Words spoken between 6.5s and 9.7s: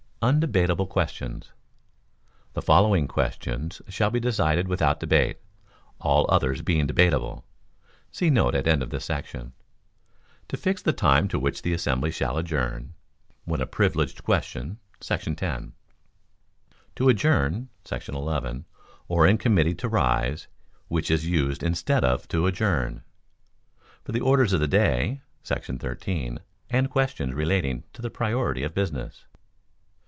being debatable [see note at end of this section]: